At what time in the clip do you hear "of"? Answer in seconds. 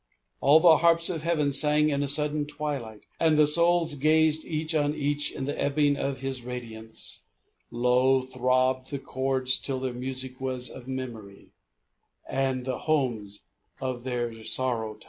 1.11-1.21, 5.95-6.21, 10.71-10.87, 13.79-14.03